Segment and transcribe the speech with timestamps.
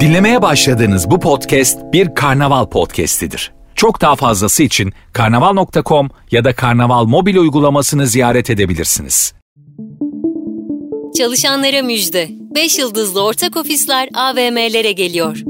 [0.00, 3.52] Dinlemeye başladığınız bu podcast bir karnaval podcastidir.
[3.74, 9.34] Çok daha fazlası için karnaval.com ya da karnaval mobil uygulamasını ziyaret edebilirsiniz.
[11.16, 12.28] Çalışanlara müjde.
[12.54, 15.42] 5 yıldızlı ortak ofisler AVM'lere geliyor.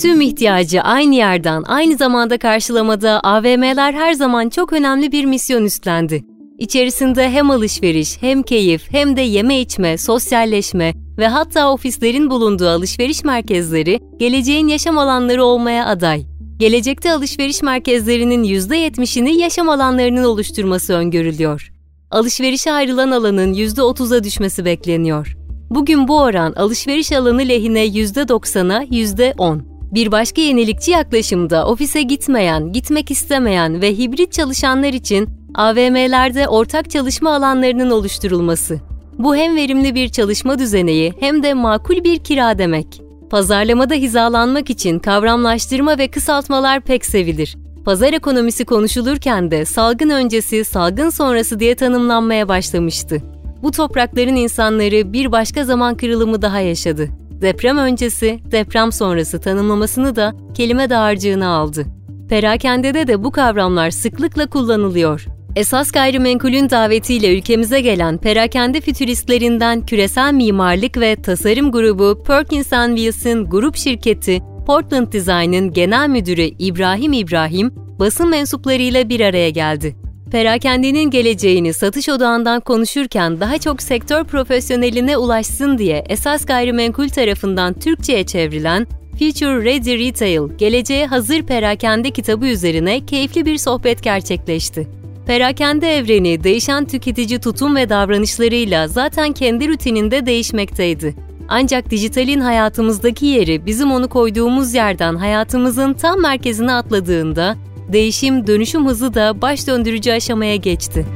[0.00, 6.24] Tüm ihtiyacı aynı yerden aynı zamanda karşılamada AVM'ler her zaman çok önemli bir misyon üstlendi.
[6.58, 13.24] İçerisinde hem alışveriş, hem keyif, hem de yeme içme, sosyalleşme ve hatta ofislerin bulunduğu alışveriş
[13.24, 16.26] merkezleri geleceğin yaşam alanları olmaya aday.
[16.56, 21.72] Gelecekte alışveriş merkezlerinin %70'ini yaşam alanlarının oluşturması öngörülüyor.
[22.10, 25.36] Alışverişe ayrılan alanın %30'a düşmesi bekleniyor.
[25.70, 29.60] Bugün bu oran alışveriş alanı lehine %90'a %10.
[29.94, 37.34] Bir başka yenilikçi yaklaşımda ofise gitmeyen, gitmek istemeyen ve hibrit çalışanlar için AVM'lerde ortak çalışma
[37.34, 38.91] alanlarının oluşturulması.
[39.18, 43.02] Bu hem verimli bir çalışma düzeneği hem de makul bir kira demek.
[43.30, 47.56] Pazarlamada hizalanmak için kavramlaştırma ve kısaltmalar pek sevilir.
[47.84, 53.22] Pazar ekonomisi konuşulurken de salgın öncesi, salgın sonrası diye tanımlanmaya başlamıştı.
[53.62, 57.08] Bu toprakların insanları bir başka zaman kırılımı daha yaşadı.
[57.40, 61.84] Deprem öncesi, deprem sonrası tanımlamasını da kelime dağarcığına aldı.
[62.28, 65.26] Perakendede de bu kavramlar sıklıkla kullanılıyor.
[65.56, 73.76] Esas gayrimenkulün davetiyle ülkemize gelen perakende fütüristlerinden küresel mimarlık ve tasarım grubu Perkins Wilson grup
[73.76, 79.96] şirketi Portland Design'ın genel müdürü İbrahim İbrahim basın mensuplarıyla bir araya geldi.
[80.30, 88.26] Perakendenin geleceğini satış odağından konuşurken daha çok sektör profesyoneline ulaşsın diye esas gayrimenkul tarafından Türkçe'ye
[88.26, 95.01] çevrilen Future Ready Retail, Geleceğe Hazır Perakende kitabı üzerine keyifli bir sohbet gerçekleşti.
[95.26, 101.14] Perakende evreni değişen tüketici tutum ve davranışlarıyla zaten kendi rutininde değişmekteydi.
[101.48, 107.56] Ancak dijitalin hayatımızdaki yeri bizim onu koyduğumuz yerden hayatımızın tam merkezine atladığında
[107.88, 111.06] değişim dönüşüm hızı da baş döndürücü aşamaya geçti.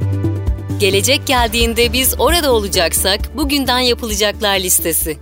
[0.81, 5.17] Gelecek geldiğinde biz orada olacaksak bugünden yapılacaklar listesi.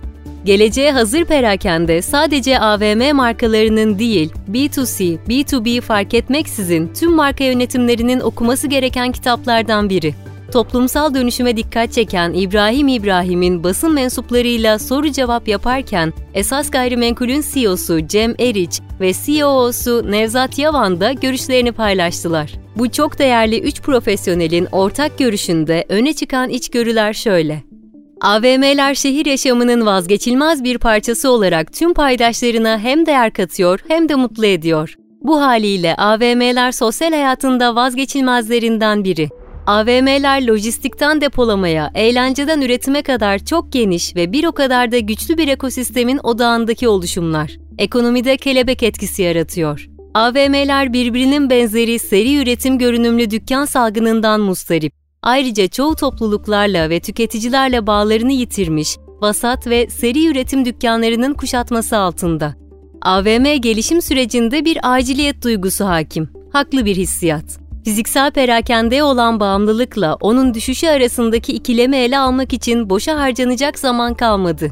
[0.45, 8.67] Geleceğe hazır perakende sadece AVM markalarının değil, B2C, B2B fark etmeksizin tüm marka yönetimlerinin okuması
[8.67, 10.15] gereken kitaplardan biri.
[10.51, 18.35] Toplumsal dönüşüme dikkat çeken İbrahim İbrahim'in basın mensuplarıyla soru cevap yaparken esas gayrimenkulün CEO'su Cem
[18.39, 22.53] Eriç ve CEO'su Nevzat Yavan da görüşlerini paylaştılar.
[22.75, 27.74] Bu çok değerli üç profesyonelin ortak görüşünde öne çıkan içgörüler şöyle.
[28.21, 34.45] AVM'ler şehir yaşamının vazgeçilmez bir parçası olarak tüm paydaşlarına hem değer katıyor hem de mutlu
[34.45, 34.95] ediyor.
[35.21, 39.29] Bu haliyle AVM'ler sosyal hayatında vazgeçilmezlerinden biri.
[39.67, 45.47] AVM'ler lojistikten depolamaya, eğlenceden üretime kadar çok geniş ve bir o kadar da güçlü bir
[45.47, 47.51] ekosistemin odağındaki oluşumlar.
[47.77, 49.89] Ekonomide kelebek etkisi yaratıyor.
[50.13, 55.04] AVM'ler birbirinin benzeri seri üretim görünümlü dükkan salgınından mustarip.
[55.25, 62.55] Ayrıca çoğu topluluklarla ve tüketicilerle bağlarını yitirmiş, vasat ve seri üretim dükkanlarının kuşatması altında.
[63.01, 66.29] AVM gelişim sürecinde bir aciliyet duygusu hakim.
[66.53, 67.59] Haklı bir hissiyat.
[67.85, 74.71] Fiziksel perakendeye olan bağımlılıkla onun düşüşü arasındaki ikilemi ele almak için boşa harcanacak zaman kalmadı.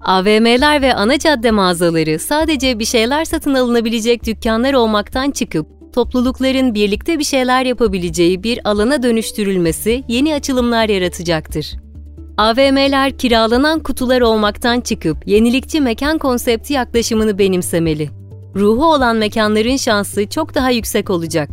[0.00, 7.18] AVM'ler ve ana cadde mağazaları sadece bir şeyler satın alınabilecek dükkanlar olmaktan çıkıp toplulukların birlikte
[7.18, 11.74] bir şeyler yapabileceği bir alana dönüştürülmesi yeni açılımlar yaratacaktır.
[12.36, 18.10] AVM'ler kiralanan kutular olmaktan çıkıp yenilikçi mekan konsepti yaklaşımını benimsemeli.
[18.56, 21.48] Ruhu olan mekanların şansı çok daha yüksek olacak.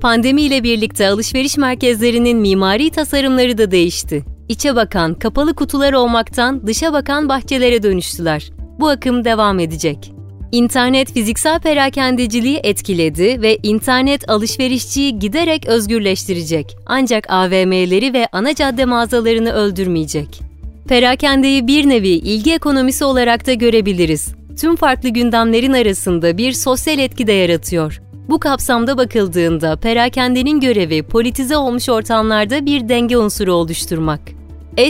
[0.00, 4.24] Pandemiyle birlikte alışveriş merkezlerinin mimari tasarımları da değişti.
[4.48, 8.50] İçe bakan, kapalı kutular olmaktan dışa bakan bahçelere dönüştüler.
[8.80, 10.13] Bu akım devam edecek.
[10.54, 16.76] İnternet fiziksel perakendeciliği etkiledi ve internet alışverişçiyi giderek özgürleştirecek.
[16.86, 20.40] Ancak AVM'leri ve ana cadde mağazalarını öldürmeyecek.
[20.88, 24.28] Perakendeyi bir nevi ilgi ekonomisi olarak da görebiliriz.
[24.60, 28.02] Tüm farklı gündemlerin arasında bir sosyal etki de yaratıyor.
[28.28, 34.20] Bu kapsamda bakıldığında perakendenin görevi politize olmuş ortamlarda bir denge unsuru oluşturmak.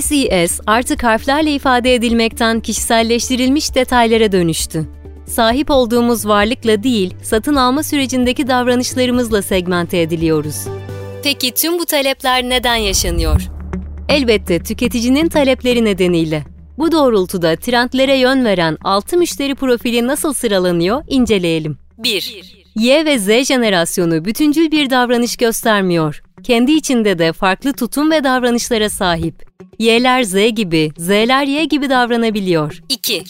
[0.00, 4.86] SES artık harflerle ifade edilmekten kişiselleştirilmiş detaylara dönüştü.
[5.26, 10.56] Sahip olduğumuz varlıkla değil, satın alma sürecindeki davranışlarımızla segmente ediliyoruz.
[11.22, 13.42] Peki tüm bu talepler neden yaşanıyor?
[14.08, 16.44] Elbette tüketicinin talepleri nedeniyle.
[16.78, 21.78] Bu doğrultuda trendlere yön veren 6 müşteri profili nasıl sıralanıyor inceleyelim.
[21.98, 22.54] 1.
[22.76, 26.23] Y ve Z jenerasyonu bütüncül bir davranış göstermiyor.
[26.44, 29.54] Kendi içinde de farklı tutum ve davranışlara sahip.
[29.78, 32.82] Y'ler Z gibi, Z'ler Y gibi davranabiliyor.
[32.88, 33.22] 2.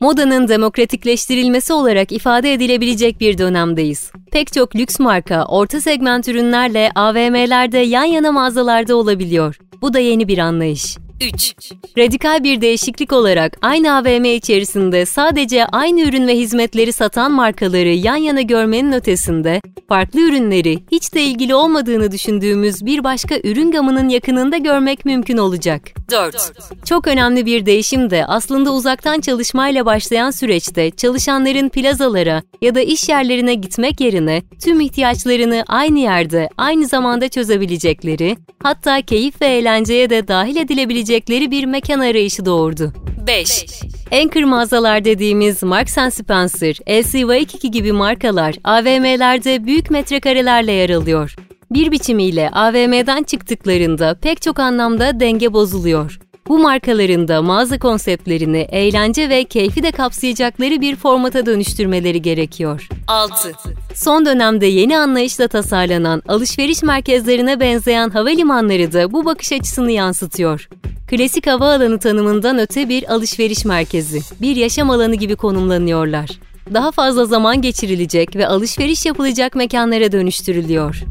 [0.00, 4.10] Modanın demokratikleştirilmesi olarak ifade edilebilecek bir dönemdeyiz.
[4.32, 9.58] Pek çok lüks marka, orta segment ürünlerle AVM'lerde yan yana mağazalarda olabiliyor.
[9.82, 10.96] Bu da yeni bir anlayış.
[11.20, 11.54] 3.
[11.98, 18.16] Radikal bir değişiklik olarak aynı AVM içerisinde sadece aynı ürün ve hizmetleri satan markaları yan
[18.16, 24.56] yana görmenin ötesinde, farklı ürünleri hiç de ilgili olmadığını düşündüğümüz bir başka ürün gamının yakınında
[24.56, 25.82] görmek mümkün olacak.
[26.10, 26.52] 4.
[26.84, 33.08] Çok önemli bir değişim de aslında uzaktan çalışmayla başlayan süreçte çalışanların plazalara ya da iş
[33.08, 40.28] yerlerine gitmek yerine tüm ihtiyaçlarını aynı yerde, aynı zamanda çözebilecekleri, hatta keyif ve eğlenceye de
[40.28, 41.07] dahil edilebilecekleri
[41.50, 42.92] bir mekan arayışı doğurdu.
[43.26, 43.66] 5.
[44.12, 51.36] Anchor mağazalar dediğimiz Marks Spencer, LC gibi markalar AVM'lerde büyük metrekarelerle yer alıyor.
[51.70, 56.18] Bir biçimiyle AVM'den çıktıklarında pek çok anlamda denge bozuluyor.
[56.48, 62.88] Bu markaların da mağaza konseptlerini eğlence ve keyfi de kapsayacakları bir formata dönüştürmeleri gerekiyor.
[63.06, 63.52] 6.
[63.94, 70.68] Son dönemde yeni anlayışla tasarlanan alışveriş merkezlerine benzeyen havalimanları da bu bakış açısını yansıtıyor.
[71.10, 76.30] Klasik havaalanı tanımından öte bir alışveriş merkezi, bir yaşam alanı gibi konumlanıyorlar.
[76.74, 81.02] Daha fazla zaman geçirilecek ve alışveriş yapılacak mekanlara dönüştürülüyor.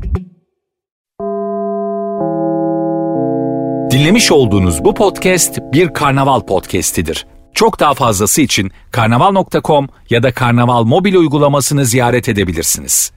[3.92, 7.26] Dinlemiş olduğunuz bu podcast bir karnaval podcastidir.
[7.54, 13.17] Çok daha fazlası için karnaval.com ya da karnaval mobil uygulamasını ziyaret edebilirsiniz.